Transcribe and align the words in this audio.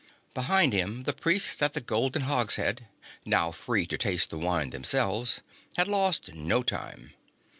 Behind 0.33 0.73
him, 0.73 1.03
the 1.03 1.13
Priests 1.13 1.61
at 1.61 1.73
the 1.73 1.79
golden 1.79 2.23
hogshead, 2.23 2.87
now 3.23 3.51
set 3.51 3.59
free 3.61 3.85
to 3.85 3.99
taste 3.99 4.31
the 4.31 4.37
wine 4.39 4.71
themselves, 4.71 5.41
had 5.77 5.87
lost 5.87 6.33
no 6.33 6.63
time. 6.63 7.13